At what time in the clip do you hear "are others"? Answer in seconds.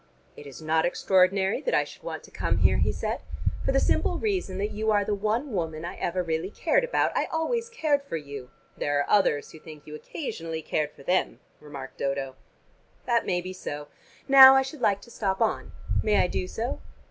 8.99-9.51